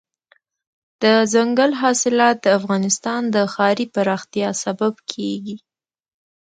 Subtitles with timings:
[1.01, 5.55] دځنګل حاصلات د افغانستان د ښاري پراختیا سبب کېږي.